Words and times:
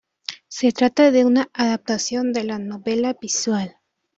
Se 0.47 0.71
trata 0.71 1.11
de 1.11 1.25
una 1.25 1.49
adaptación 1.53 2.33
de 2.33 2.43
la 2.43 2.57
novela 2.57 3.15
visual. 3.21 3.75